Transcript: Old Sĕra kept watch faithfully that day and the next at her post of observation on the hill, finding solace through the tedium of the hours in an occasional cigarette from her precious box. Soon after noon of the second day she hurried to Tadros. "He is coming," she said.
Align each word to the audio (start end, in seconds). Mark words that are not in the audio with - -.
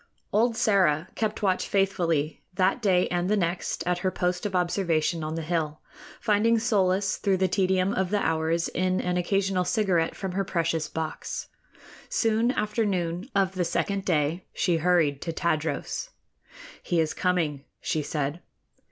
Old 0.33 0.55
Sĕra 0.55 1.13
kept 1.13 1.43
watch 1.43 1.67
faithfully 1.67 2.41
that 2.55 2.81
day 2.81 3.07
and 3.09 3.29
the 3.29 3.37
next 3.37 3.85
at 3.85 3.99
her 3.99 4.09
post 4.09 4.47
of 4.47 4.55
observation 4.55 5.23
on 5.23 5.35
the 5.35 5.43
hill, 5.43 5.79
finding 6.19 6.57
solace 6.57 7.17
through 7.17 7.37
the 7.37 7.47
tedium 7.47 7.93
of 7.93 8.09
the 8.09 8.19
hours 8.25 8.67
in 8.69 8.99
an 8.99 9.15
occasional 9.17 9.63
cigarette 9.63 10.15
from 10.15 10.31
her 10.31 10.43
precious 10.43 10.87
box. 10.87 11.49
Soon 12.09 12.49
after 12.49 12.83
noon 12.83 13.29
of 13.35 13.53
the 13.53 13.63
second 13.63 14.03
day 14.03 14.43
she 14.55 14.77
hurried 14.77 15.21
to 15.21 15.31
Tadros. 15.31 16.09
"He 16.81 16.99
is 16.99 17.13
coming," 17.13 17.65
she 17.79 18.01
said. 18.01 18.41